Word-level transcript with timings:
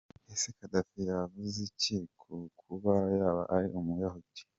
Ese 0.33 0.47
Gaddafi 0.57 0.99
yavuze 1.09 1.57
iki 1.69 1.95
ku 2.19 2.33
kuba 2.59 2.93
yaba 3.19 3.43
ari 3.55 3.67
umuyahudi?. 3.81 4.41